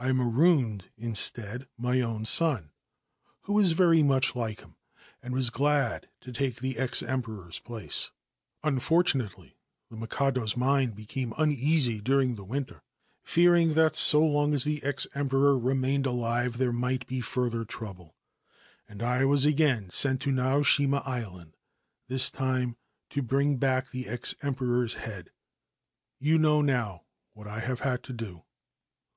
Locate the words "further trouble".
17.20-18.16